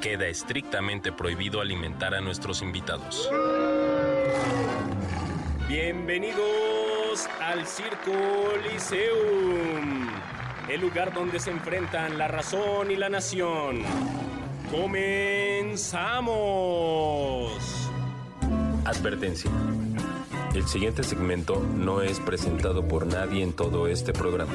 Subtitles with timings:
[0.00, 3.30] queda estrictamente prohibido alimentar a nuestros invitados.
[5.68, 10.08] Bienvenidos al Circo Liceum,
[10.68, 13.82] el lugar donde se enfrentan la razón y la nación.
[14.70, 15.90] ¡Comenzamos!
[18.84, 19.50] Advertencia.
[20.54, 24.52] El siguiente segmento no es presentado por nadie en todo este programa.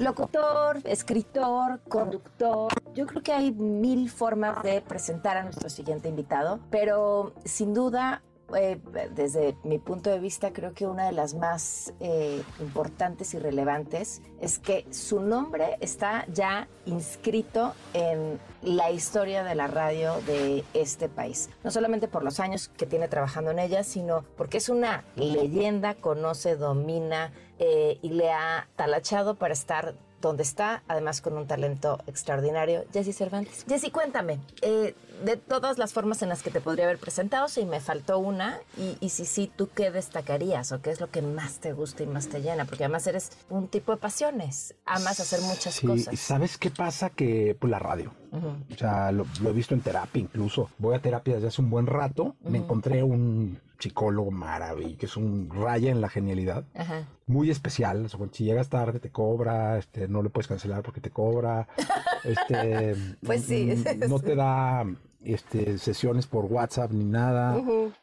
[0.00, 2.72] Locutor, escritor, conductor.
[2.94, 8.22] Yo creo que hay mil formas de presentar a nuestro siguiente invitado, pero sin duda,
[8.56, 8.80] eh,
[9.14, 14.22] desde mi punto de vista, creo que una de las más eh, importantes y relevantes
[14.40, 21.10] es que su nombre está ya inscrito en la historia de la radio de este
[21.10, 21.50] país.
[21.62, 25.94] No solamente por los años que tiene trabajando en ella, sino porque es una leyenda,
[25.94, 31.98] conoce, domina eh, y le ha talachado para estar donde está, además con un talento
[32.06, 33.64] extraordinario, Jessy Cervantes.
[33.66, 34.94] Jessy, cuéntame, eh,
[35.24, 38.58] de todas las formas en las que te podría haber presentado, si me faltó una,
[38.76, 42.02] y, y si sí, ¿tú qué destacarías o qué es lo que más te gusta
[42.02, 42.66] y más te llena?
[42.66, 46.20] Porque además eres un tipo de pasiones, amas hacer muchas Sí, cosas.
[46.20, 47.08] ¿sabes qué pasa?
[47.08, 48.12] Que pues la radio.
[48.32, 50.68] O sea, lo, lo he visto en terapia incluso.
[50.76, 52.36] Voy a terapia desde hace un buen rato.
[52.42, 56.64] Me encontré un psicólogo maravilloso, que es un raya en la genialidad.
[56.74, 57.08] Ajá.
[57.26, 58.04] Muy especial.
[58.04, 61.66] O sea, si llegas tarde te cobra, este, no le puedes cancelar porque te cobra.
[62.22, 63.74] Este, Pues sí.
[63.74, 64.84] mm, No te da
[65.24, 67.56] este, sesiones por WhatsApp ni nada.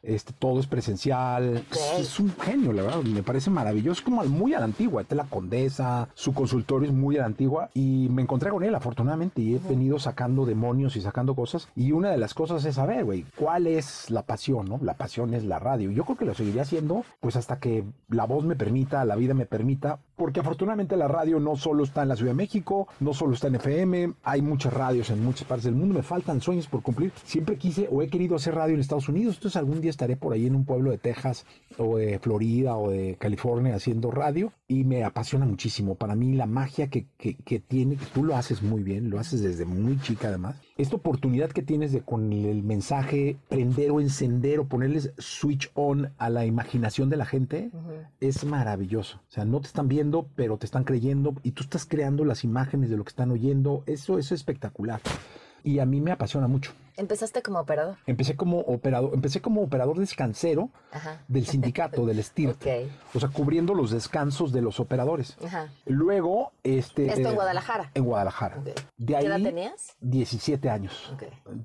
[0.04, 1.64] Este, todo es presencial.
[1.98, 3.04] Es un genio, la verdad.
[3.04, 4.00] Me parece maravilloso.
[4.00, 5.02] Es como muy a la antigua.
[5.02, 6.10] Esta es la condesa.
[6.14, 7.70] Su consultorio es muy a la antigua.
[7.74, 9.42] Y me encontré con él, afortunadamente.
[9.42, 11.70] Y he venido sacando demonios y sacando cosas.
[11.76, 14.80] Y una de las cosas es saber, güey, cuál es la pasión, ¿no?
[14.82, 15.92] La pasión es la radio.
[15.92, 19.34] Yo creo que lo seguiré haciendo, pues hasta que la voz me permita, la vida
[19.34, 20.00] me permita.
[20.18, 23.48] Porque afortunadamente la radio no solo está en la Ciudad de México, no solo está
[23.48, 24.14] en FM.
[24.24, 25.94] Hay muchas radios en muchas partes del mundo.
[25.94, 27.12] Me faltan sueños por cumplir.
[27.24, 29.36] Siempre quise o he querido hacer radio en Estados Unidos.
[29.36, 31.46] Entonces algún día estaré por ahí en un pueblo de Texas
[31.78, 35.96] o de Florida o de California haciendo radio y me apasiona muchísimo.
[35.96, 39.20] Para mí la magia que, que, que tiene, que tú lo haces muy bien, lo
[39.20, 40.58] haces desde muy chica además.
[40.78, 46.12] Esta oportunidad que tienes de con el mensaje prender o encender o ponerles switch on
[46.18, 47.72] a la imaginación de la gente
[48.20, 49.18] es maravilloso.
[49.30, 52.44] O sea, no te están viendo, pero te están creyendo y tú estás creando las
[52.44, 53.84] imágenes de lo que están oyendo.
[53.86, 55.02] Eso, eso es espectacular.
[55.64, 56.74] Y a mí me apasiona mucho.
[56.98, 57.96] Empezaste como operador.
[58.08, 61.22] Empecé como operador, empecé como operador descansero Ajá.
[61.28, 62.64] del sindicato, del STIRT.
[63.14, 65.38] O sea, cubriendo los descansos de los operadores.
[65.44, 65.70] Ajá.
[65.86, 67.08] Luego, este.
[67.08, 67.92] Esto en eh, Guadalajara.
[67.96, 68.58] En Guadalajara.
[68.98, 69.96] De ahí, ¿Qué edad tenías?
[70.02, 71.14] 17 años.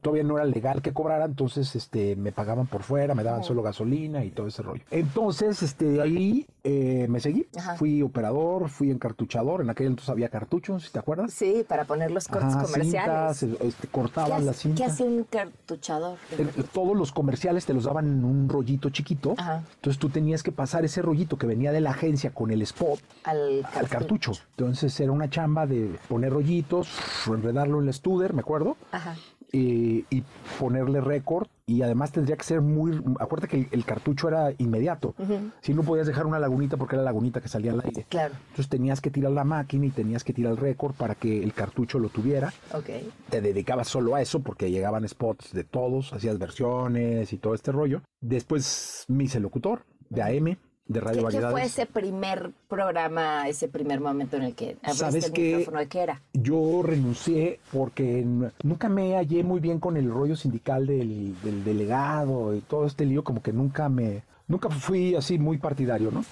[0.01, 3.63] Todavía no era legal que cobrara, entonces este, me pagaban por fuera, me daban solo
[3.63, 4.83] gasolina y todo ese rollo.
[4.91, 7.47] Entonces, este, de ahí eh, me seguí.
[7.57, 7.75] Ajá.
[7.77, 9.61] Fui operador, fui encartuchador.
[9.61, 11.33] En aquel entonces había cartuchos, ¿te acuerdas?
[11.33, 13.39] Sí, para poner los cortes comerciales.
[13.39, 14.91] cintas, este, ¿Qué, cortaban hace- la qué
[15.23, 16.19] un cartuchador?
[16.39, 19.35] El- todos los comerciales te los daban en un rollito chiquito.
[19.39, 19.63] Ajá.
[19.77, 23.01] Entonces tú tenías que pasar ese rollito que venía de la agencia con el spot
[23.25, 24.33] Al, al cartucho.
[24.57, 26.89] Entonces era una chamba de poner rollitos,
[27.27, 29.17] enredarlo en el studer, me acuerdo, Ajá.
[29.53, 30.23] Eh, y
[30.59, 31.47] ponerle récord.
[31.67, 33.01] Y además tendría que ser muy.
[33.21, 35.15] Acuérdate que el, el cartucho era inmediato.
[35.61, 38.05] Si no podías dejar una lagunita porque era la lagunita que salía al aire.
[38.09, 38.35] Claro.
[38.49, 41.53] Entonces tenías que tirar la máquina y tenías que tirar el récord para que el
[41.55, 42.91] cartucho lo tuviera Ok.
[43.31, 47.73] te dedicabas solo a eso porque llegaban spots de todos, hacías versiones y todo este
[47.73, 48.03] rollo.
[48.21, 50.57] Después me hice locutor de AM,
[50.93, 55.25] de Radio ¿Qué, fue ese primer programa, ese primer momento en el que abriste ¿Sabes
[55.27, 55.57] el qué?
[55.57, 55.79] micrófono?
[55.79, 56.23] ¿De qué era?
[56.33, 58.25] Yo renuncié porque
[58.63, 63.05] nunca me hallé muy bien con el rollo sindical del, del delegado y todo este
[63.05, 66.25] lío, como que nunca me, nunca fui así muy partidario, ¿no?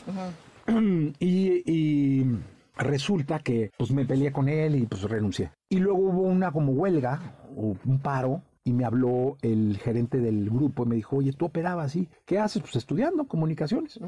[1.18, 2.26] y, y
[2.76, 5.50] resulta que pues me peleé con él y pues renuncié.
[5.68, 7.20] Y luego hubo una como huelga
[7.56, 11.46] o un paro y me habló el gerente del grupo y me dijo, oye, tú
[11.46, 12.62] operabas así, ¿qué haces?
[12.62, 13.98] Pues estudiando comunicaciones.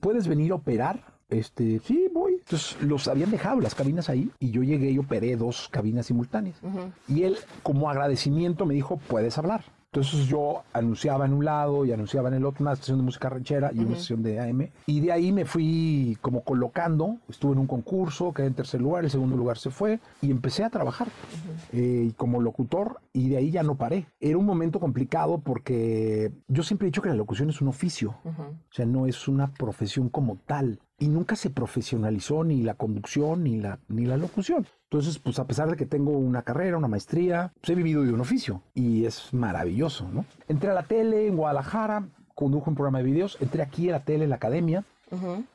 [0.00, 1.18] ¿Puedes venir a operar?
[1.28, 2.34] Este, sí, voy.
[2.34, 6.60] Entonces los habían dejado las cabinas ahí y yo llegué y operé dos cabinas simultáneas.
[7.08, 9.64] Y él, como agradecimiento, me dijo, puedes hablar.
[9.94, 13.28] Entonces yo anunciaba en un lado y anunciaba en el otro una estación de música
[13.28, 14.70] ranchera y una estación de AM.
[14.86, 17.18] Y de ahí me fui como colocando.
[17.28, 20.64] Estuve en un concurso, quedé en tercer lugar, el segundo lugar se fue y empecé
[20.64, 21.08] a trabajar
[21.74, 24.06] eh, como locutor y de ahí ya no paré.
[24.18, 28.14] Era un momento complicado porque yo siempre he dicho que la locución es un oficio,
[28.24, 30.80] o sea, no es una profesión como tal.
[30.98, 34.66] Y nunca se profesionalizó ni la conducción ni la, ni la locución.
[34.92, 38.12] Entonces, pues a pesar de que tengo una carrera, una maestría, pues he vivido de
[38.12, 40.26] un oficio y es maravilloso, ¿no?
[40.48, 42.04] Entré a la tele en Guadalajara,
[42.34, 44.84] condujo un programa de videos, entré aquí a la tele en la academia,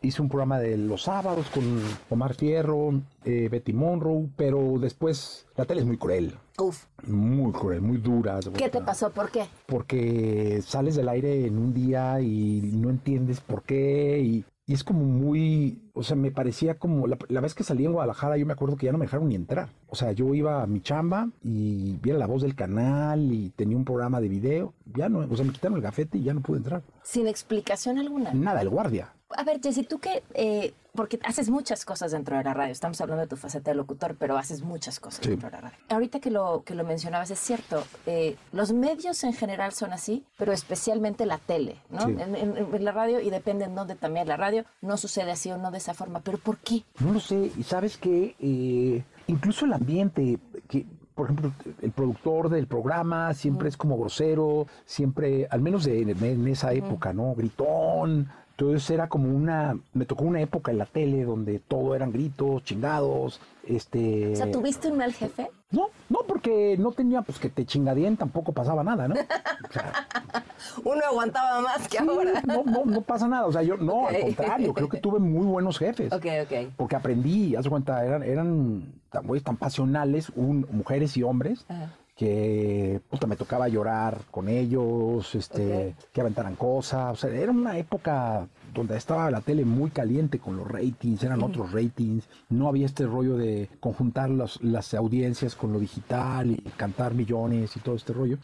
[0.02, 5.66] hice un programa de los sábados con Omar Fierro, eh, Betty Monroe, pero después la
[5.66, 6.86] tele es muy cruel, Uf.
[7.06, 8.40] muy cruel, muy dura.
[8.58, 9.12] ¿Qué te pasó?
[9.12, 9.46] ¿Por qué?
[9.68, 14.84] Porque sales del aire en un día y no entiendes por qué y, y es
[14.84, 18.46] como muy, o sea, me parecía como, la, la vez que salí en Guadalajara yo
[18.46, 19.70] me acuerdo que ya no me dejaron ni entrar.
[19.88, 23.78] O sea, yo iba a mi chamba y vi la voz del canal y tenía
[23.78, 26.42] un programa de video, ya no, o sea, me quitaron el gafete y ya no
[26.42, 26.84] pude entrar.
[27.02, 28.34] Sin explicación alguna.
[28.34, 29.14] Nada, el guardia.
[29.36, 33.00] A ver, Jessy, tú que, eh, porque haces muchas cosas dentro de la radio, estamos
[33.02, 35.32] hablando de tu faceta de locutor, pero haces muchas cosas Sí.
[35.32, 35.78] dentro de la radio.
[35.90, 40.24] Ahorita que lo, que lo mencionabas, es cierto, eh, los medios en general son así,
[40.38, 42.06] pero especialmente la tele, ¿no?
[42.06, 42.16] Sí.
[42.20, 45.52] En, en- en la radio, y depende en dónde también la radio, no sucede así
[45.52, 46.84] o no de esa forma, pero ¿por qué?
[47.00, 50.40] No lo sé, y sabes que incluso el ambiente,
[50.70, 50.86] que
[51.16, 51.52] por ejemplo,
[51.82, 57.12] el productor del programa siempre es como grosero, siempre, al menos de- en esa época,
[57.12, 57.34] ¿no?
[57.36, 58.30] Gritón.
[58.60, 62.64] Entonces era como una, me tocó una época en la tele donde todo eran gritos,
[62.64, 64.34] chingados, este...
[64.34, 65.52] O sea, ¿tuviste un mal jefe?
[65.70, 69.14] No, no, porque no tenía, pues que te chingadien, tampoco pasaba nada, ¿no?
[69.14, 70.08] O sea,
[70.84, 72.42] Uno aguantaba más que sí, ahora.
[72.48, 75.46] no, no, no pasa nada, o sea, yo, no, al contrario, creo que tuve muy
[75.46, 76.72] buenos jefes Ok, ok.
[76.78, 81.64] porque aprendí, haz de cuenta, eran, eran tan, güeyes tan pasionales, un- mujeres y hombres,
[81.70, 81.92] Ajá.
[82.18, 87.78] Que puta, me tocaba llorar con ellos, este, que aventaran cosas, o sea, era una
[87.78, 92.88] época donde estaba la tele muy caliente con los ratings, eran otros ratings, no había
[92.88, 97.96] este rollo de conjuntar los- las audiencias con lo digital y cantar millones y todo
[97.96, 98.38] este rollo.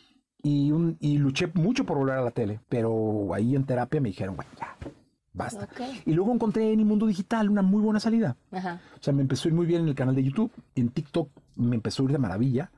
[0.43, 4.09] Y, un- y luché mucho por volver a la tele, pero ahí en terapia me
[4.09, 4.75] dijeron, bueno, ya,
[5.33, 5.63] basta.
[5.63, 5.81] Ok.
[6.05, 8.35] Y luego encontré en el mundo digital una muy buena salida.
[8.51, 8.81] Ajá.
[8.99, 10.51] O sea, me empezó a ir muy bien en el canal de YouTube.
[10.75, 12.71] En TikTok me empezó a ir de maravilla.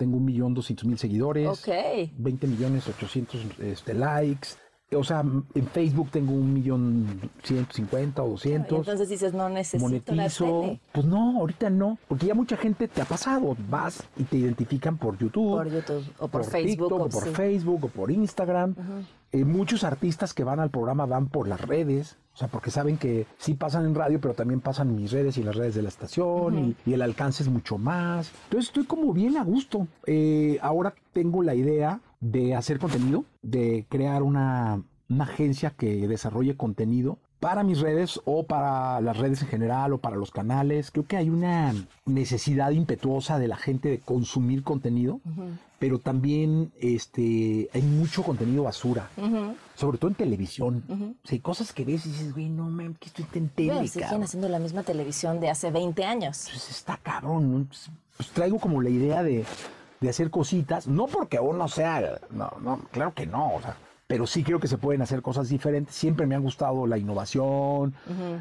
[0.00, 1.46] Tengo un millón doscientos mil seguidores.
[1.46, 1.68] Ok.
[2.16, 4.48] 20 millones 800 este, likes.
[4.96, 7.06] O sea, en Facebook tengo un millón
[7.42, 8.78] 150 o Y 200.
[8.78, 10.46] entonces dices, no necesito monetizo.
[10.46, 10.80] la tele.
[10.90, 11.98] Pues no, ahorita no.
[12.08, 13.54] Porque ya mucha gente te ha pasado.
[13.68, 15.58] Vas y te identifican por YouTube.
[15.58, 16.88] Por YouTube o por, Facebook.
[16.88, 17.30] TikTok, o por sí.
[17.34, 18.74] Facebook o por Instagram.
[19.32, 22.96] Eh, muchos artistas que van al programa van por las redes, o sea, porque saben
[22.96, 25.74] que sí pasan en radio, pero también pasan en mis redes y en las redes
[25.74, 28.32] de la estación y, y el alcance es mucho más.
[28.44, 29.86] Entonces estoy como bien a gusto.
[30.06, 36.56] Eh, ahora tengo la idea de hacer contenido, de crear una, una agencia que desarrolle
[36.56, 40.90] contenido para mis redes o para las redes en general o para los canales.
[40.90, 45.20] Creo que hay una necesidad impetuosa de la gente de consumir contenido,
[45.78, 49.08] pero también este, hay mucho contenido basura,
[49.74, 50.84] sobre todo en televisión.
[50.88, 53.72] O sea, hay cosas que ves y dices, güey, no mames, que estoy en tele,
[53.72, 54.24] Bueno, siguen cabrón".
[54.24, 56.46] haciendo la misma televisión de hace 20 años.
[56.50, 57.58] Pues está cabrón.
[57.60, 57.64] ¿no?
[57.64, 59.46] Pues, pues traigo como la idea de,
[59.98, 63.76] de hacer cositas, no porque uno sea, no, no, claro que no, o sea,
[64.10, 65.94] pero sí creo que se pueden hacer cosas diferentes.
[65.94, 67.94] Siempre me ha gustado la innovación,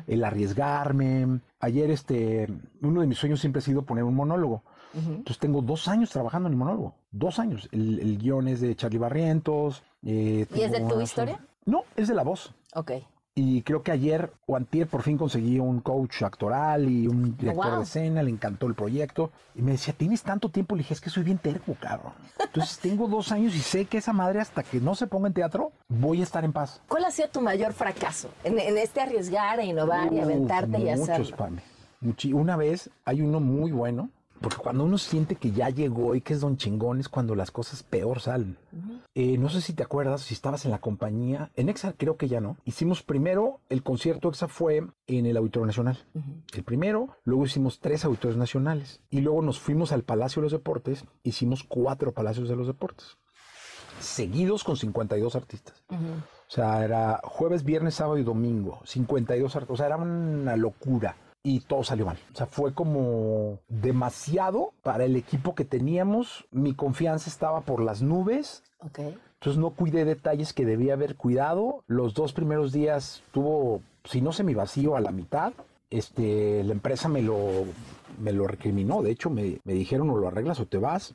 [0.07, 1.41] el arriesgarme.
[1.59, 2.47] Ayer, este,
[2.81, 4.63] uno de mis sueños siempre ha sido poner un monólogo.
[4.95, 7.69] Entonces tengo dos años trabajando en el monólogo, dos años.
[7.71, 9.83] El, el guion es de Charlie Barrientos.
[10.03, 11.39] eh, ¿Y es de tu historia?
[11.65, 12.51] No, es de la voz.
[12.73, 12.93] Ok.
[13.35, 17.69] Y creo que ayer o antier por fin conseguí un coach actoral y un director
[17.69, 17.77] wow.
[17.77, 19.31] de escena, le encantó el proyecto.
[19.55, 20.75] Y me decía, ¿tienes tanto tiempo?
[20.75, 22.11] Le dije, es que soy bien terco, cabrón.
[22.37, 25.33] Entonces tengo dos años y sé que esa madre hasta que no se ponga en
[25.33, 26.81] teatro, voy a estar en paz.
[26.89, 30.85] ¿Cuál ha sido tu mayor fracaso en, en este arriesgar e innovar y aventarte y
[30.85, 31.37] muchos, hacerlo?
[31.37, 31.61] Pame.
[32.01, 34.09] Muchi- Una vez hay uno muy bueno,
[34.41, 37.51] porque cuando uno siente que ya llegó y que es don chingón es cuando las
[37.51, 38.57] cosas peor salen.
[39.15, 42.27] Eh, no sé si te acuerdas, si estabas en la compañía, en EXA creo que
[42.27, 42.57] ya no.
[42.65, 46.05] Hicimos primero, el concierto EXA fue en el Auditorio Nacional.
[46.53, 50.51] El primero, luego hicimos tres auditorios nacionales y luego nos fuimos al Palacio de los
[50.53, 53.17] Deportes, hicimos cuatro Palacios de los Deportes,
[53.99, 55.83] seguidos con 52 artistas.
[55.89, 58.79] O sea, era jueves, viernes, sábado y domingo.
[58.85, 59.73] 52 artistas.
[59.73, 61.15] O sea, era una locura.
[61.41, 62.17] Y todo salió mal.
[62.33, 66.45] O sea, fue como demasiado para el equipo que teníamos.
[66.51, 68.63] Mi confianza estaba por las nubes.
[68.79, 68.99] Ok.
[68.99, 71.83] Entonces no cuidé detalles que debía haber cuidado.
[71.87, 75.53] Los dos primeros días tuvo, si no se me vacío a la mitad.
[75.89, 77.65] Este, la empresa me lo,
[78.19, 79.01] me lo recriminó.
[79.01, 81.13] De hecho, me, me dijeron o lo arreglas o te vas.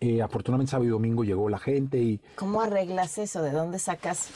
[0.00, 3.40] Eh, afortunadamente sábado y domingo llegó la gente y ¿Cómo arreglas eso?
[3.40, 4.28] ¿De dónde sacas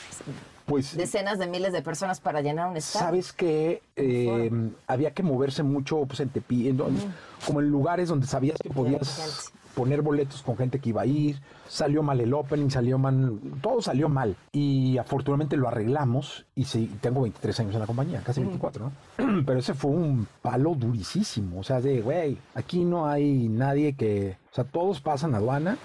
[0.65, 3.05] pues decenas de miles de personas para llenar un estadio?
[3.05, 4.51] sabes que eh,
[4.87, 6.97] había que moverse mucho pues, en Tepi, en don-
[7.45, 11.39] como en lugares donde sabías que podías poner boletos con gente que iba a ir.
[11.69, 14.35] Salió mal el opening, salió mal, todo salió mal.
[14.51, 19.43] Y afortunadamente lo arreglamos y sí, tengo 23 años en la compañía, casi 24, ¿no?
[19.45, 21.61] Pero ese fue un palo durísimo.
[21.61, 24.35] O sea, de, güey, aquí no hay nadie que...
[24.51, 25.77] O sea, todos pasan aduana.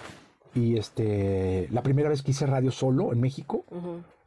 [0.57, 3.65] Y este, la primera vez que hice radio solo en México,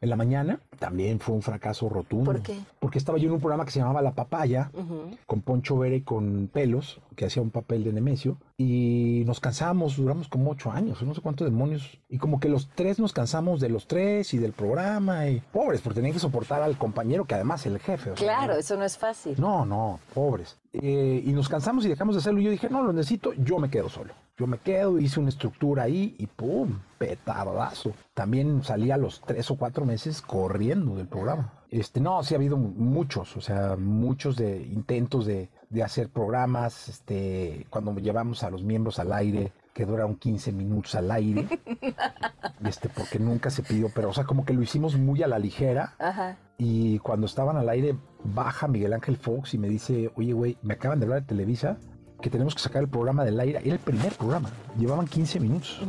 [0.00, 2.32] en la mañana, también fue un fracaso rotundo.
[2.32, 2.56] ¿Por qué?
[2.78, 4.70] Porque estaba yo en un programa que se llamaba La Papaya,
[5.26, 9.96] con Poncho Vera y con Pelos, que hacía un papel de Nemesio, y nos cansamos,
[9.96, 13.60] duramos como ocho años, no sé cuántos demonios, y como que los tres nos cansamos
[13.60, 17.34] de los tres y del programa, y pobres, porque tenían que soportar al compañero, que
[17.34, 18.12] además es el jefe.
[18.12, 19.34] o sea, Claro, eso no es fácil.
[19.38, 20.56] no, no, pobres.
[20.72, 22.40] Eh, y nos cansamos y dejamos de hacerlo.
[22.40, 24.14] Y yo dije, no, lo necesito, yo me quedo solo.
[24.40, 26.78] Yo me quedo, hice una estructura ahí y ¡pum!
[26.96, 27.92] Petardazo.
[28.14, 31.52] También salí a los tres o cuatro meses corriendo del programa.
[31.68, 36.08] Este, no, sí ha habido mu- muchos, o sea, muchos de intentos de, de hacer
[36.08, 41.46] programas, este, cuando llevamos a los miembros al aire, que duraron 15 minutos al aire,
[42.64, 45.38] este, porque nunca se pidió, pero, o sea, como que lo hicimos muy a la
[45.38, 45.96] ligera.
[45.98, 46.38] Ajá.
[46.56, 47.94] Y cuando estaban al aire,
[48.24, 51.76] baja Miguel Ángel Fox y me dice, oye, güey, me acaban de hablar de Televisa
[52.20, 53.60] que tenemos que sacar el programa del aire.
[53.64, 54.50] Era el primer programa.
[54.78, 55.80] Llevaban 15 minutos.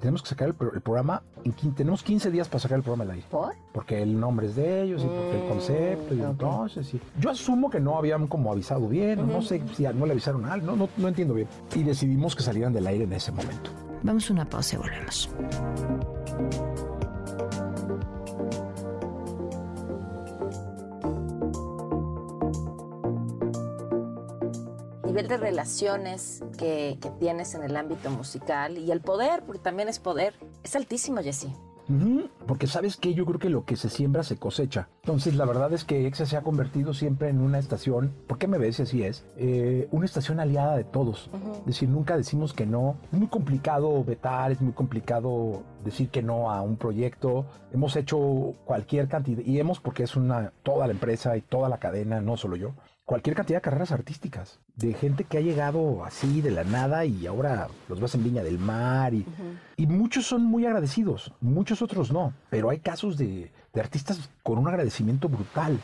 [0.00, 1.22] Tenemos que sacar el, el programa.
[1.44, 3.26] En, tenemos 15 días para sacar el programa del aire.
[3.30, 3.54] ¿Por?
[3.72, 6.14] Porque el nombre es de ellos y porque el concepto.
[6.14, 6.30] Y ok.
[6.30, 7.00] entonces, sí.
[7.18, 9.26] Yo asumo que no habían como avisado bien.
[9.26, 10.66] No sé si no le avisaron a algo.
[10.66, 11.48] No, no, no entiendo bien.
[11.74, 13.70] Y decidimos que salieran del aire en ese momento.
[14.02, 15.28] Vamos a una pausa y volvemos.
[25.22, 29.88] Nivel de relaciones que, que tienes en el ámbito musical y el poder, porque también
[29.88, 31.52] es poder, es altísimo, Jessy.
[32.46, 34.88] Porque sabes que yo creo que lo que se siembra se cosecha.
[35.02, 38.46] Entonces la verdad es que EXA se ha convertido siempre en una estación, ¿por qué
[38.46, 39.24] me ves así es?
[39.36, 41.30] Eh, una estación aliada de todos.
[41.60, 42.96] Es decir, nunca decimos que no.
[43.12, 47.46] Es muy complicado vetar, es muy complicado decir que no a un proyecto.
[47.72, 51.78] Hemos hecho cualquier cantidad, y hemos porque es una, toda la empresa y toda la
[51.78, 52.72] cadena, no solo yo.
[53.10, 57.26] Cualquier cantidad de carreras artísticas, de gente que ha llegado así de la nada y
[57.26, 59.26] ahora los ves en Viña del Mar y,
[59.76, 64.58] y muchos son muy agradecidos, muchos otros no, pero hay casos de, de artistas con
[64.58, 65.76] un agradecimiento brutal.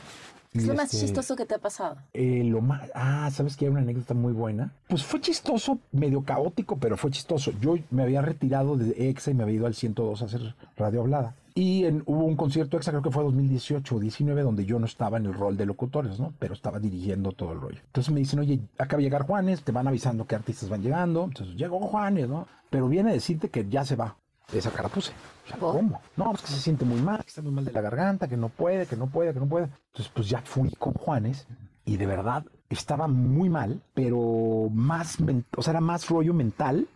[0.55, 1.97] Es Y lo más este, chistoso que te ha pasado.
[2.15, 4.73] eh, lo más, ah, ¿sabes que hay una anécdota muy buena?
[4.89, 7.51] Pues fue chistoso, medio caótico, pero fue chistoso.
[7.61, 11.01] Yo me había retirado de EXA y me había ido al 102 a hacer radio
[11.01, 11.35] hablada.
[11.59, 14.85] Y en- hubo un concierto EXA, creo que fue 2018 o 19, donde yo no
[14.85, 16.35] estaba en el rol de locutores, ¿no?
[16.39, 17.79] Pero estaba dirigiendo todo el rollo.
[17.87, 21.25] Entonces me dicen, oye, acaba de llegar Juanes, te van avisando qué artistas van llegando.
[21.25, 22.47] Entonces llegó Juanes, ¿no?
[22.69, 24.17] Pero viene a decirte que ya se va.
[24.53, 25.13] Esa cara puse.
[25.47, 25.75] O sea, ¿Por?
[25.77, 26.01] ¿Cómo?
[26.17, 28.37] No, es que se siente muy mal, que está muy mal de la garganta, que
[28.37, 29.65] no puede, que no puede, que no puede.
[29.93, 31.49] Entonces, pues ya fui con Juanes
[31.87, 35.17] y de verdad estaba muy mal, pero más,
[35.57, 36.87] o sea, era más rollo mental.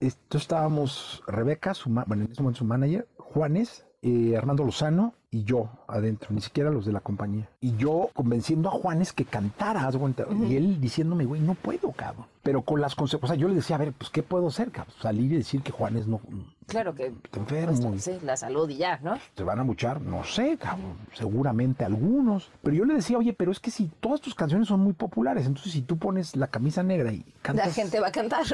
[0.00, 5.44] Esto estábamos Rebeca, su bueno, en ese momento su manager, Juanes, eh, Armando Lozano y
[5.44, 7.48] yo adentro, ni siquiera los de la compañía.
[7.60, 11.92] Y yo convenciendo a Juanes que cantara, de cuenta, y él diciéndome, güey, no puedo,
[11.92, 12.24] cabrón.
[12.42, 14.70] Pero con las consecuencias, o sea, yo le decía, a ver, pues, ¿qué puedo hacer,
[14.70, 14.94] cabrón?
[15.02, 16.20] Salir y decir que Juanes no,
[16.66, 17.06] Claro que.
[17.24, 17.94] está enfermo.
[17.94, 19.18] y- Sí, la salud y ya, ¿no?
[19.36, 20.00] ¿Se van a muchar?
[20.00, 20.94] No sé, cabrón.
[21.14, 22.50] Seguramente algunos.
[22.62, 25.44] Pero yo le decía, oye, pero es que si todas tus canciones son muy populares,
[25.46, 28.44] entonces si tú pones la camisa negra y cantas La gente va a cantar.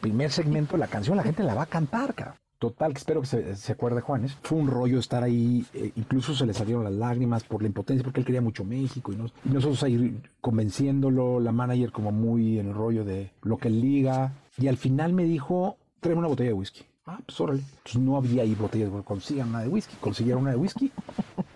[0.00, 2.36] primer segmento de la canción, la gente la va a cantar, cabrón.
[2.58, 4.36] Total, que espero que se, se acuerde Juanes.
[4.42, 8.02] Fue un rollo estar ahí, eh, incluso se le salieron las lágrimas por la impotencia,
[8.02, 12.58] porque él quería mucho México y, nos- y nosotros ahí convenciéndolo, la manager como muy
[12.58, 14.32] en el rollo de lo que él liga.
[14.58, 16.82] Y al final me dijo, tráeme una botella de whisky.
[17.06, 17.62] Ah, pues órale.
[17.78, 19.94] Entonces no había ahí botellas, consigan una de whisky.
[20.00, 20.90] Consiguieron una de whisky.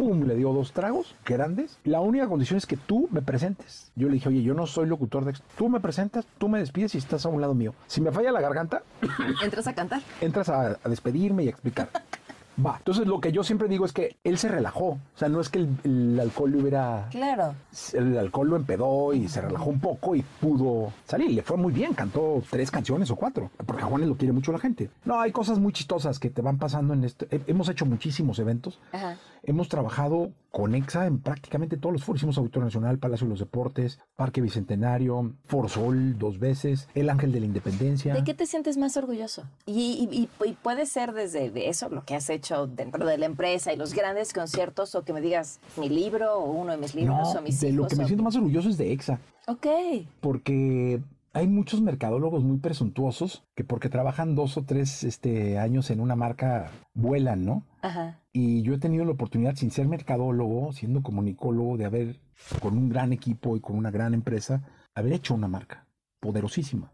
[0.02, 1.78] Pum, le dio dos tragos grandes.
[1.84, 3.92] La única condición es que tú me presentes.
[3.94, 5.32] Yo le dije, oye, yo no soy locutor de...
[5.56, 7.72] Tú me presentas, tú me despides y estás a un lado mío.
[7.86, 8.82] Si me falla la garganta,
[9.44, 10.02] Entras a cantar.
[10.20, 11.88] entras a, a despedirme y a explicar.
[12.66, 12.74] Va.
[12.78, 14.86] Entonces lo que yo siempre digo es que él se relajó.
[14.88, 17.06] O sea, no es que el, el alcohol le hubiera...
[17.12, 17.54] Claro.
[17.94, 21.30] El alcohol lo empedó y se relajó un poco y pudo salir.
[21.30, 24.50] Le fue muy bien, cantó tres canciones o cuatro, porque a Juanes lo quiere mucho
[24.52, 24.90] la gente.
[25.04, 28.78] No, hay cosas muy chistosas que te van pasando en he- Hemos hecho muchísimos eventos.
[28.92, 29.16] Ajá.
[29.44, 32.20] Hemos trabajado con EXA en prácticamente todos los foros.
[32.20, 37.40] Hicimos Auditorio Nacional, Palacio de los Deportes, Parque Bicentenario, Forzol dos veces, El Ángel de
[37.40, 38.14] la Independencia.
[38.14, 39.42] ¿De qué te sientes más orgulloso?
[39.66, 43.18] Y, y- y- y puede ser desde de eso, lo que has hecho dentro de
[43.18, 46.78] la empresa y los grandes conciertos, o que me digas mi libro o uno de
[46.78, 47.76] mis libros No, o mis de hijos.
[47.82, 49.18] lo que me siento más orgulloso es de EXA.
[49.48, 49.66] Ok.
[50.20, 51.00] porque
[51.32, 56.16] hay muchos mercadólogos muy presuntuosos que porque trabajan dos o tres este, años en una
[56.16, 57.66] marca vuelan, ¿no?
[57.80, 58.20] Ajá.
[58.32, 62.20] Y yo he tenido la oportunidad, sin ser mercadólogo, siendo comunicólogo, de haber,
[62.60, 64.62] con un gran equipo y con una gran empresa,
[64.94, 65.86] haber hecho una marca
[66.20, 66.92] poderosísima,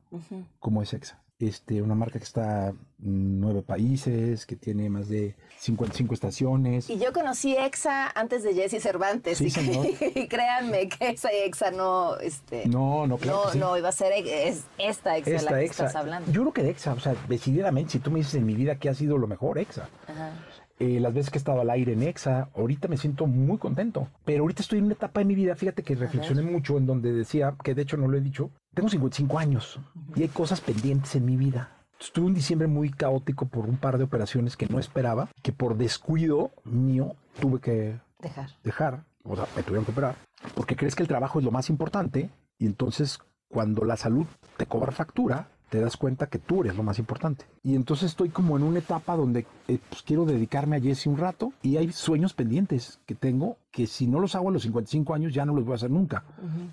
[0.58, 1.22] como es EXA.
[1.40, 6.90] Este, una marca que está en nueve países, que tiene más de 55 estaciones.
[6.90, 9.38] Y yo conocí EXA antes de Jesse Cervantes.
[9.38, 9.86] Sí, y, señor.
[10.16, 13.44] y créanme que esa EXA no, este, No, no, claro.
[13.44, 13.58] no, sí.
[13.58, 15.86] no iba a ser es esta EXA de la Esta que EXA.
[15.86, 16.32] estás hablando.
[16.32, 18.74] Yo creo que de EXA, o sea, decididamente, si tú me dices en mi vida
[18.76, 19.88] que ha sido lo mejor, EXA.
[20.08, 20.32] Ajá.
[20.80, 24.08] Eh, las veces que he estado al aire en EXA, ahorita me siento muy contento.
[24.24, 27.12] Pero ahorita estoy en una etapa de mi vida, fíjate que reflexioné mucho en donde
[27.12, 29.80] decía, que de hecho no lo he dicho, tengo 55 años
[30.14, 31.72] y hay cosas pendientes en mi vida.
[32.00, 35.76] Estuve un diciembre muy caótico por un par de operaciones que no esperaba, que por
[35.76, 38.50] descuido mío tuve que Dejar.
[38.62, 40.14] dejar, o sea, me tuvieron que operar,
[40.54, 43.18] porque crees que el trabajo es lo más importante y entonces
[43.48, 47.46] cuando la salud te cobra factura, te das cuenta que tú eres lo más importante.
[47.62, 51.18] Y entonces estoy como en una etapa donde eh, pues quiero dedicarme a Jesse un
[51.18, 55.14] rato y hay sueños pendientes que tengo que si no los hago a los 55
[55.14, 56.24] años ya no los voy a hacer nunca.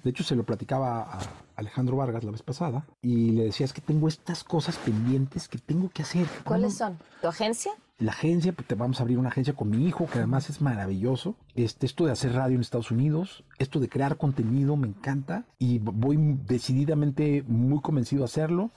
[0.04, 1.20] De hecho, se lo platicaba a
[1.56, 5.58] Alejandro Vargas la vez pasada y le decía, es que tengo estas cosas pendientes que
[5.58, 6.26] tengo que hacer.
[6.44, 6.98] ¿Cuáles son?
[7.22, 7.74] ¿Tu agencia?
[7.98, 10.62] La agencia, pues te vamos a abrir una agencia con mi hijo, que además es
[10.62, 11.36] maravilloso.
[11.56, 15.46] Este, esto de hacer radio en Estados Unidos, esto de crear contenido, me encanta.
[15.60, 18.72] Y voy decididamente muy convencido a hacerlo.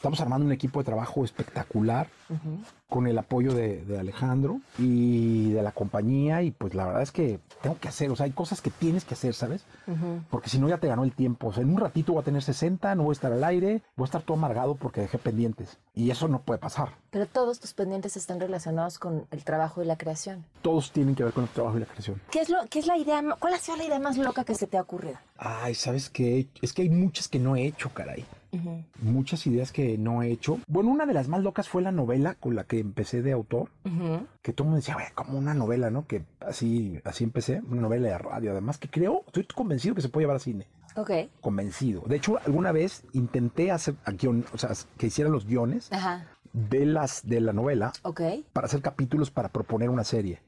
[0.00, 2.08] Estamos armando un equipo de trabajo espectacular
[2.88, 6.40] con el apoyo de, de Alejandro y de la compañía.
[6.40, 9.04] Y pues la verdad es que tengo que hacer, o sea, hay cosas que tienes
[9.04, 9.62] que hacer, ¿sabes?
[10.30, 11.48] Porque si no ya te ganó el tiempo.
[11.48, 13.82] O sea, en un ratito voy a tener 60, no voy a estar al aire,
[13.94, 15.76] voy a estar todo amargado porque dejé pendientes.
[15.94, 16.94] Y eso no puede pasar.
[17.10, 20.46] Pero todos tus pendientes están relacionados con el trabajo y la creación.
[20.62, 22.22] Todos tienen que ver con el trabajo y la creación.
[22.30, 23.22] ¿Qué es, lo, qué es la idea?
[23.38, 25.18] ¿Cuál ha sido la idea más loca que se te ha ocurrido?
[25.36, 26.48] Ay, ¿sabes qué?
[26.62, 28.24] Es que hay muchas que no he hecho, caray.
[29.00, 30.58] Muchas ideas que no he hecho.
[30.66, 33.68] Bueno, una de las más locas fue la novela con la que empecé de autor.
[34.42, 36.06] Que todo el mundo decía, "Güey, como una novela, ¿no?
[36.06, 37.62] Que así, así empecé.
[37.70, 40.66] Una novela de radio, además, que creo, estoy convencido que se puede llevar a cine.
[40.96, 41.10] Ok.
[41.40, 42.02] Convencido.
[42.06, 46.26] De hecho, alguna vez intenté hacer a guion, o sea, que hicieran los guiones Ajá.
[46.52, 47.92] de las de la novela
[48.52, 50.40] para hacer capítulos para proponer una serie.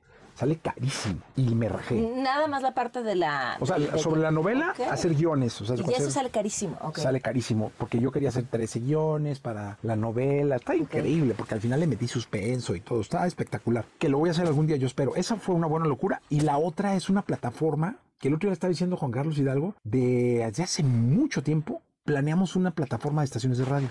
[0.42, 1.94] Sale carísimo y me rajé.
[2.16, 3.56] Nada más la parte de la...
[3.60, 5.60] O sea, de- de- sobre la novela, hacer guiones.
[5.60, 6.76] O sea, Y eso sale carísimo.
[6.80, 6.98] Ok.
[6.98, 10.56] sale carísimo, porque yo quería hacer 13 guiones para la novela.
[10.56, 13.00] Está increíble, porque al final le metí suspenso y todo.
[13.00, 13.84] Está espectacular.
[14.00, 15.14] Que lo voy a hacer algún día, yo espero.
[15.14, 16.20] Esa fue una buena locura.
[16.28, 19.76] Y la otra es una plataforma que el otro día estaba diciendo Juan Carlos Hidalgo,
[19.84, 21.82] de desde hace mucho tiempo.
[22.12, 23.88] Planeamos una plataforma de estaciones de radio,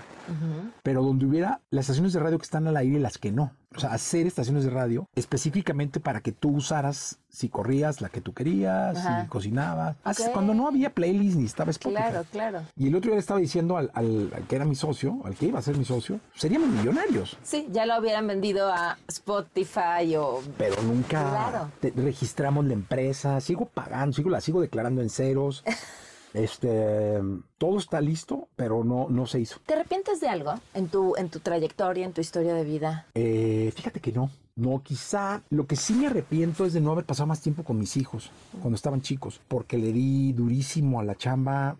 [0.82, 3.52] pero donde hubiera las estaciones de radio que están al aire y las que no.
[3.74, 8.20] O sea, hacer estaciones de radio específicamente para que tú usaras si corrías la que
[8.20, 9.22] tú querías, Ajá.
[9.22, 9.96] si cocinabas.
[10.04, 10.32] Hace- Ok.
[10.34, 12.02] Cuando no había playlist ni estaba Spotify.
[12.02, 12.62] Claro, claro.
[12.76, 15.34] Y el otro día le estaba diciendo al, al- al que era mi socio, al
[15.34, 17.38] que iba a ser mi socio, seríamos millonarios.
[17.42, 20.42] Sí, ya lo hubieran vendido a Spotify o...
[20.58, 21.70] Pero nunca Claro.
[21.80, 25.64] te- registramos la empresa, sigo pagando, sigo, la sigo declarando en ceros.
[26.34, 27.20] este,
[27.58, 29.60] todo está listo, pero no, no se hizo.
[29.66, 33.06] ¿Te arrepientes de algo en tu, en tu trayectoria, en tu historia de vida?
[33.14, 34.30] Eh, fíjate que no.
[34.54, 37.78] No, quizá lo que sí me arrepiento es de no haber pasado más tiempo con
[37.78, 41.76] mis hijos cuando estaban chicos, porque le di durísimo a la chamba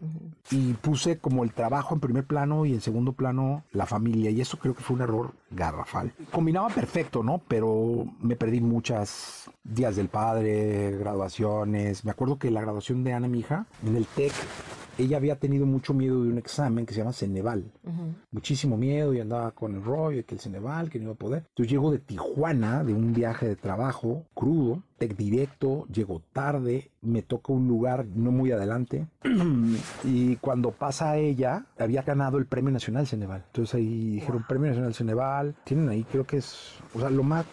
[0.51, 4.41] y puse como el trabajo en primer plano y en segundo plano la familia, y
[4.41, 6.15] eso creo que fue un error garrafal.
[6.31, 7.43] Combinaba perfecto, ¿no?
[7.47, 12.05] Pero me perdí muchas días del padre, graduaciones.
[12.05, 14.33] Me acuerdo que la graduación de Ana, mi hija, en el TEC,
[14.99, 17.73] ella había tenido mucho miedo de un examen que se llama Ceneval.
[18.31, 21.17] Muchísimo miedo y andaba con el rollo de que el Ceneval, que no iba a
[21.17, 21.45] poder.
[21.49, 27.23] Entonces llego de Tijuana, de un viaje de trabajo crudo, tec directo, llego tarde, me
[27.23, 29.09] toca un lugar no muy adelante.
[30.05, 33.43] y cuando pasa ella, había ganado el Premio Nacional Ceneval.
[33.49, 37.45] Entonces ahí dijeron, Premio Nacional Ceneval, tienen ahí, creo que es, o sea, lo más,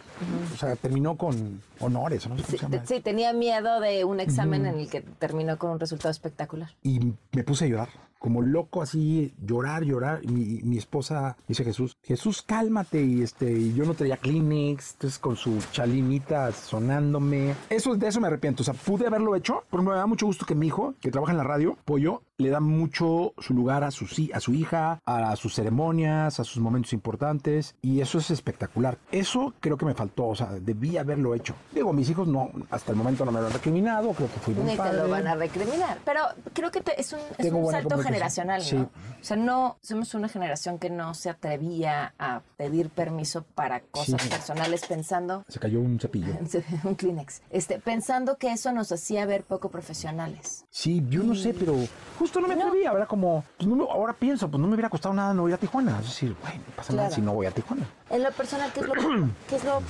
[0.53, 2.85] o sea, terminó con honores, ¿o no sé cómo Sí, se llama.
[2.85, 6.69] sí, tenía miedo de un examen en el que terminó con un resultado espectacular.
[6.83, 6.99] y
[7.31, 7.89] me puse a llorar.
[8.19, 10.23] Como loco así, llorar, llorar.
[10.25, 13.01] Mi, mi esposa dice Jesús, Jesús, cálmate.
[13.01, 17.55] Y este, yo no traía Kleenex, entonces con su chalinita sonándome.
[17.69, 18.61] Eso, de eso me arrepiento.
[18.61, 21.31] O sea, pude haberlo hecho, pero me da mucho gusto que mi hijo, que trabaja
[21.31, 25.35] en la radio, Pollo, le da mucho su lugar a su, a su hija, a
[25.35, 27.75] sus ceremonias, a sus momentos importantes.
[27.81, 28.97] Y eso es espectacular.
[29.11, 30.27] Eso creo que me faltó.
[30.27, 31.53] O sea, debí haberlo hecho.
[31.73, 34.11] Digo, mis hijos no, hasta el momento no me lo han recriminado.
[34.13, 35.99] Creo que fui buen Ni te lo van a recriminar.
[36.05, 36.21] Pero
[36.53, 38.65] creo que te- es un, es un salto generacional, ¿no?
[38.67, 38.77] Sí.
[38.77, 44.21] O sea, no, somos una generación que no se atrevía a pedir permiso para cosas
[44.21, 44.29] Sí.
[44.29, 46.33] personales pensando Se cayó un cepillo.
[46.85, 47.41] un Kleenex.
[47.49, 50.65] Este, pensando que eso nos hacía ver poco profesionales.
[50.69, 51.75] Sí, yo no sé, pero
[52.17, 54.75] justo justo no me atrevía, era como, pues no me- ahora pienso, pues no me
[54.75, 55.97] hubiera costado nada no ir a Tijuana.
[55.99, 57.87] Es decir, güey, no pasa nada si no voy a Tijuana.
[58.11, 58.93] En lo personal, ¿qué es lo,
[59.49, 59.81] qué es lo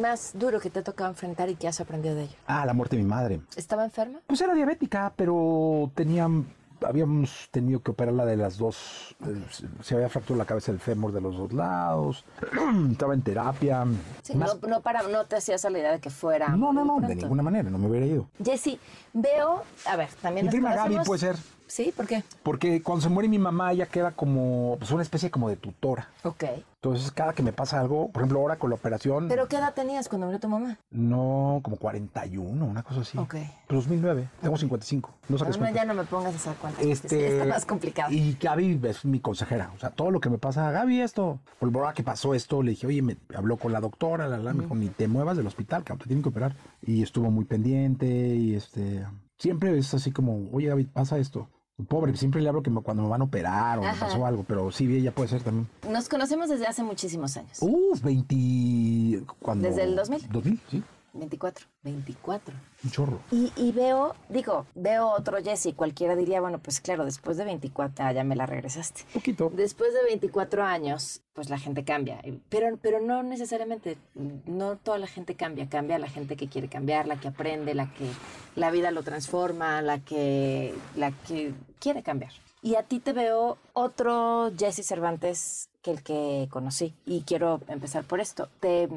[0.00, 2.36] más duro que te ha tocado enfrentar y que has aprendido de ello?
[2.46, 3.40] Ah, la muerte de mi madre.
[3.56, 4.20] ¿Estaba enferma?
[4.28, 6.28] Pues era diabética, pero tenía,
[6.90, 9.42] habíamos tenido que operarla de las dos, eh,
[9.82, 12.24] se- había fracturado la cabeza del fémur de los dos lados,
[12.90, 13.84] estaba en terapia.
[14.22, 16.48] Sí, Más- no, no, para, no te hacías la idea de que fuera.
[16.48, 18.28] no, no, no, de ninguna manera, no me hubiera ido.
[18.44, 18.78] Jessy,
[19.12, 22.24] veo, a ver, también Mi prima Gaby puede ser, Sí, ¿por qué?
[22.42, 26.08] porque cuando se muere mi mamá ella queda como pues, una especie como de tutora.
[26.24, 26.44] Ok.
[26.82, 29.74] Entonces, cada que me pasa algo, por ejemplo, ahora con la operación, ¿Pero qué edad
[29.74, 30.78] tenías cuando murió tu mamá?
[30.90, 33.18] no, como 41, una cosa así.
[33.18, 33.34] Ok.
[33.66, 35.80] Pero 2009, tengo 55, no saques No, no, cuenta.
[35.80, 36.82] ya no me pongas a hacer cuentas.
[36.82, 38.10] porque sí, Este, está más complicado.
[38.14, 39.70] Y Gaby es mi consejera.
[39.76, 41.38] O sea, todo lo que me pasa, Gaby, esto.
[41.58, 44.54] Por ahora que pasó esto, le dije, oye, me habló con la doctora, la, la,
[44.54, 46.56] me dijo, ni te muevas del hospital, que te tienen que operar.
[46.80, 49.04] Y estuvo muy pendiente y este.
[49.36, 51.46] Siempre es así como, oye, David, pasa esto.
[51.88, 54.44] Pobre, siempre le hablo que me- cuando me van a operar o me pasó algo,
[54.46, 55.68] pero sí, ella puede ser también.
[55.88, 57.58] Nos conocemos desde hace muchísimos años.
[57.60, 59.24] Uf, 20.
[59.40, 60.28] cuando- ¿Desde el 2000?
[60.30, 61.66] 2000, sí, 24.
[61.82, 62.54] 24.
[62.84, 63.20] un chorro.
[63.30, 65.74] Y, y veo, digo, veo otro Jesse.
[65.74, 69.02] Cualquiera diría, bueno, pues claro, después de 24, ah, ya me la regresaste.
[69.12, 69.50] Poquito.
[69.54, 72.20] Después de 24 años, pues la gente cambia.
[72.48, 73.96] Pero, pero no necesariamente,
[74.46, 75.68] no toda la gente cambia.
[75.68, 78.06] Cambia la gente que quiere cambiar, la que aprende, la que
[78.56, 82.32] la vida lo transforma, la que, la que quiere cambiar.
[82.62, 86.94] Y a ti te veo otro Jesse Cervantes que el que conocí.
[87.06, 88.48] Y quiero empezar por esto.
[88.60, 88.88] Te,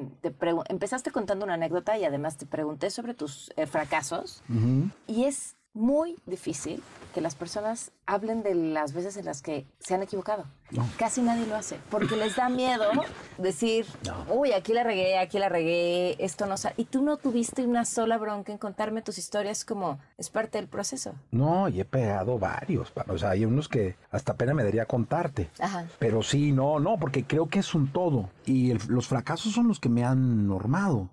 [0.70, 4.44] empezaste contando una anécdota y además te pregunté sobre tus eh, fracasos.
[5.08, 9.96] Y es muy difícil que las personas hablen de las veces en las que se
[9.96, 10.46] han equivocado.
[10.72, 10.88] No.
[10.98, 12.86] Casi nadie lo hace, porque les da miedo
[13.38, 13.86] decir,
[14.30, 16.74] uy, aquí la regué, aquí la regué, esto no sale.
[16.78, 20.68] Y tú no tuviste una sola bronca en contarme tus historias como es parte del
[20.68, 21.14] proceso.
[21.32, 22.92] No, y he pegado varios.
[23.08, 25.50] O sea, hay unos que hasta pena me daría contarte.
[25.60, 25.86] Ajá.
[26.00, 28.30] Pero sí, no, no, porque creo que es un todo.
[28.46, 31.10] Y el- los fracasos son los que me han normado.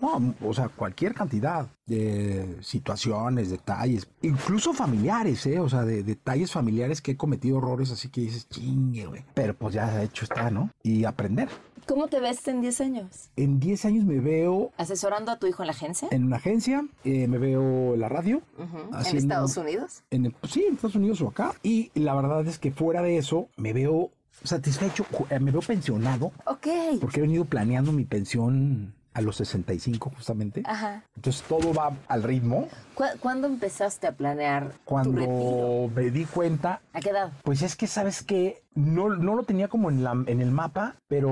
[0.00, 5.60] No, o sea, cualquier cantidad de situaciones, detalles, incluso familiares, ¿eh?
[5.60, 9.22] O sea, de detalles familiares que he cometido errores así que dices, chingue, güey.
[9.34, 10.70] Pero pues ya hecho está, ¿no?
[10.82, 11.48] Y aprender.
[11.86, 13.30] ¿Cómo te ves en 10 años?
[13.36, 16.08] En 10 años me veo ¿Asesorando a tu hijo en la agencia?
[16.10, 18.42] en una agencia, eh, me veo en la radio.
[18.58, 18.88] Ujú.
[18.88, 20.02] ¿En haciendo- Estados Unidos?
[20.10, 21.54] En el- pues sí, en Estados Unidos o acá.
[21.62, 24.10] Y la verdad es que fuera de eso, me veo
[24.42, 26.66] satisfecho, eh, me veo pensionado, Ok.
[27.00, 30.62] porque he venido planeando mi pensión a los 65 justamente.
[30.66, 31.02] Ajá.
[31.16, 32.68] Entonces todo va al ritmo.
[32.94, 34.84] ¿Cu- ¿Cuándo empezaste a planear tu retiro?
[34.84, 37.32] Cuando me di cuenta, ¿A qué edad?
[37.42, 40.96] pues es que sabes que no, no lo tenía como en, la, en el mapa,
[41.08, 41.30] pero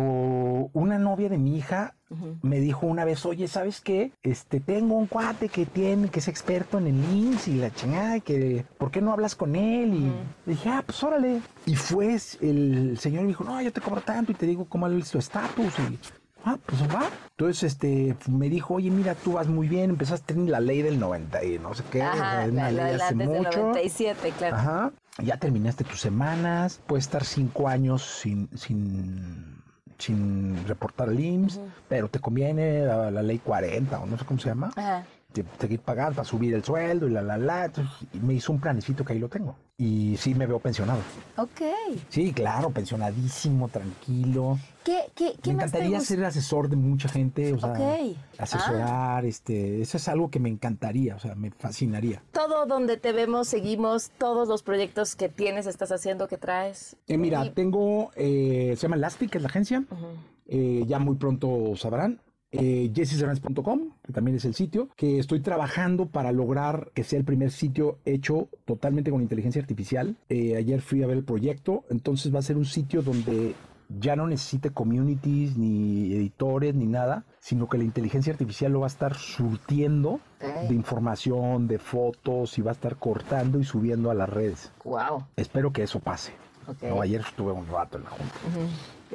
[0.73, 1.95] una novia de mi hija
[2.43, 4.13] me dijo una vez, oye, ¿sabes qué?
[4.23, 8.21] Este, tengo un cuate que tiene, que es experto en el INSS y la chingada,
[8.21, 9.95] que, ¿por qué no hablas con él?
[10.47, 11.41] Y dije, ah, pues órale.
[11.67, 14.87] Y fue, el señor me dijo, no, yo te cobro tanto y te digo cómo
[14.87, 15.75] es tu estatus.
[15.81, 15.99] Y,
[16.45, 17.09] ah, pues va.
[17.31, 20.83] Entonces, este, me dijo, oye, mira, tú vas muy bien, empezaste a tener la ley
[20.83, 22.03] del 90 y no sé qué.
[22.03, 23.61] Ajá, una la, ley la, la hace del mucho.
[23.61, 24.57] 97, claro.
[24.57, 24.93] Ajá.
[25.23, 29.63] Ya terminaste tus semanas, puedes estar cinco años sin, sin,
[29.99, 34.49] sin reportar IMSS, pero te conviene la, la ley 40 o no sé cómo se
[34.49, 34.71] llama.
[34.77, 35.05] Ajá.
[35.59, 37.71] Seguir pagando para subir el sueldo y la, la, la.
[38.13, 39.57] Y me hizo un planecito que ahí lo tengo.
[39.77, 41.01] Y sí me veo pensionado.
[41.37, 41.61] Ok.
[42.09, 44.59] Sí, claro, pensionadísimo, tranquilo.
[44.85, 48.17] ¿Qué, qué, qué me más te encantaría ser asesor de mucha gente, o sea, Ok.
[48.39, 52.23] asesorar, este, eso es algo que me encantaría, o sea, me fascinaría.
[52.33, 56.97] Todo donde te vemos, seguimos, todos los proyectos que tienes, estás haciendo, que traes.
[57.09, 59.83] Eh, mira, Y- tengo, eh, se llama Elastic, que es la agencia.
[60.47, 62.21] Eh, ya muy pronto sabrán.
[62.61, 67.51] Eh, que también es el sitio, que estoy trabajando para lograr que sea el primer
[67.51, 70.17] sitio hecho totalmente con inteligencia artificial.
[70.29, 73.55] Eh, ayer fui a ver el proyecto, entonces va a ser un sitio donde
[74.01, 78.87] ya no necesite communities, ni editores, ni nada, sino que la inteligencia artificial lo va
[78.87, 84.15] a estar surtiendo de información, de fotos, y va a estar cortando y subiendo a
[84.15, 84.73] las redes.
[84.85, 85.25] Wow.
[85.37, 86.33] Espero que eso pase.
[86.83, 88.35] No, ayer estuve un rato en la junta.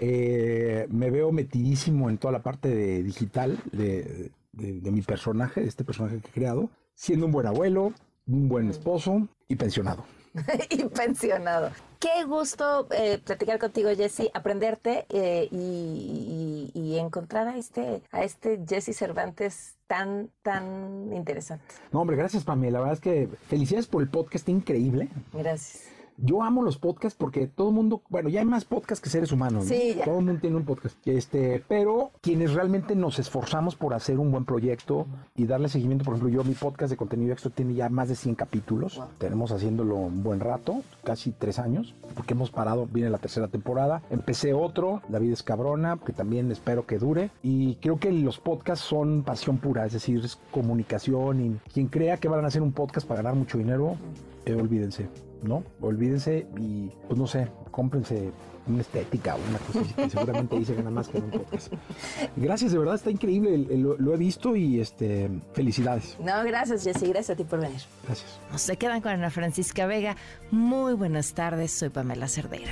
[0.01, 5.61] Eh, me veo metidísimo en toda la parte de digital de, de- de mi personaje,
[5.61, 7.93] de este personaje que he creado, siendo un buen abuelo,
[8.27, 10.05] un buen esposo y pensionado.
[10.69, 11.71] y pensionado.
[11.99, 18.23] Qué gusto eh, platicar contigo, Jesse, aprenderte eh, y, y- y encontrar a este, a
[18.23, 21.65] este Jesse Cervantes tan, tan interesante.
[21.91, 22.73] No, hombre, gracias, Pamela.
[22.79, 25.09] La verdad es que felicidades por el podcast increíble.
[25.33, 25.83] Gracias.
[26.21, 29.31] Yo amo los podcasts porque todo el mundo, bueno, ya hay más podcasts que seres
[29.31, 29.65] humanos.
[29.65, 29.69] ¿no?
[29.69, 29.95] Sí.
[30.03, 30.95] Todo el mundo tiene un podcast.
[31.05, 36.15] Este, pero quienes realmente nos esforzamos por hacer un buen proyecto y darle seguimiento, por
[36.15, 39.01] ejemplo, yo mi podcast de contenido extra tiene ya más de 100 capítulos.
[39.17, 44.01] Tenemos haciéndolo un buen rato, casi tres años, porque hemos parado, viene la tercera temporada.
[44.09, 47.31] Empecé otro, La vida es cabrona, que también espero que dure.
[47.43, 51.45] Y creo que los podcasts son pasión pura, es decir, es comunicación.
[51.45, 53.95] Y quien crea que van a hacer un podcast para ganar mucho dinero,
[54.45, 55.07] eh, olvídense,
[55.43, 55.63] ¿no?
[55.81, 58.31] Olvídense y, pues no sé, cómprense
[58.67, 61.31] una estética o una cosa así que seguramente ahí se gana más que en un
[61.31, 61.73] podcast.
[62.35, 66.15] Gracias, de verdad, está increíble, el- el- lo, lo he visto y este, felicidades.
[66.19, 67.07] No, gracias, Jessy.
[67.07, 67.81] Gracias a ti por venir.
[68.05, 68.39] Gracias.
[68.57, 70.15] Se quedan con Ana Francisca Vega.
[70.51, 72.71] Muy buenas tardes, soy Pamela Cerdeira.